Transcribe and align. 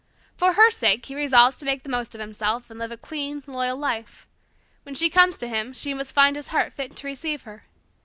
For 0.35 0.53
her 0.53 0.71
sake 0.71 1.05
he 1.05 1.13
resolves 1.15 1.59
to 1.59 1.65
make 1.65 1.83
the 1.83 1.89
most 1.89 2.15
of 2.15 2.21
himself, 2.21 2.71
and 2.71 2.79
live 2.79 2.91
a 2.91 2.97
clean, 2.97 3.43
loyal 3.45 3.77
life. 3.77 4.25
When 4.81 4.95
she 4.95 5.11
comes 5.11 5.37
to 5.37 5.47
him 5.47 5.73
she 5.73 5.93
must 5.93 6.15
find 6.15 6.35
his 6.35 6.47
heart 6.47 6.73
fit 6.73 6.95
to 6.95 7.05
receive 7.07 7.43
her. 7.43 7.65